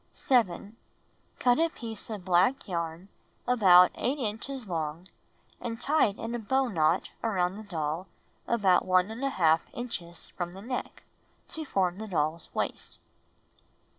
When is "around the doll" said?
7.23-8.07